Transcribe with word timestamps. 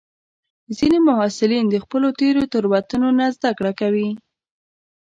ځینې 0.77 0.97
محصلین 1.07 1.65
د 1.69 1.75
خپلو 1.83 2.07
تېرو 2.19 2.43
تېروتنو 2.51 3.09
نه 3.19 3.27
زده 3.35 3.51
کړه 3.57 3.71
کوي. 3.79 4.09